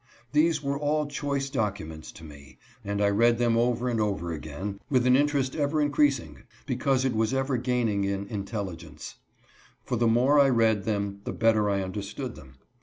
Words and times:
These 0.31 0.63
were 0.63 0.79
all 0.79 1.05
choice 1.05 1.47
documents 1.51 2.11
to 2.13 2.23
me, 2.23 2.57
and 2.83 3.03
I 3.03 3.09
read 3.11 3.37
them 3.37 3.55
over 3.55 3.87
and 3.87 4.01
over 4.01 4.31
again, 4.33 4.79
with 4.89 5.05
an 5.05 5.15
interest 5.15 5.55
ever 5.55 5.79
increasing, 5.79 6.41
because 6.65 7.05
it 7.05 7.13
was 7.15 7.33
ever^aining 7.33 8.05
in 8.05 8.25
intelligence; 8.25 9.17
for 9.85 9.97
the 9.97 10.07
more 10.07 10.39
I 10.39 10.49
read 10.49 10.85
them 10.85 11.21
the 11.25 11.33
better 11.33 11.69
I 11.69 11.83
understood 11.83 12.33
them. 12.35 12.55